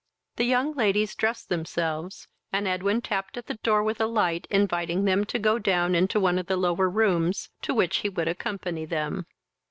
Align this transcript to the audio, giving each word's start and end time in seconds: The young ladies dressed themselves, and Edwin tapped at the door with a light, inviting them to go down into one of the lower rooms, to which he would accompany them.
The 0.37 0.45
young 0.45 0.73
ladies 0.73 1.13
dressed 1.13 1.49
themselves, 1.49 2.27
and 2.51 2.67
Edwin 2.67 3.01
tapped 3.01 3.37
at 3.37 3.45
the 3.45 3.53
door 3.61 3.83
with 3.83 4.01
a 4.01 4.07
light, 4.07 4.47
inviting 4.49 5.05
them 5.05 5.25
to 5.25 5.37
go 5.37 5.59
down 5.59 5.93
into 5.93 6.19
one 6.19 6.39
of 6.39 6.47
the 6.47 6.57
lower 6.57 6.89
rooms, 6.89 7.51
to 7.61 7.75
which 7.75 7.97
he 7.97 8.09
would 8.09 8.27
accompany 8.27 8.85
them. 8.85 9.27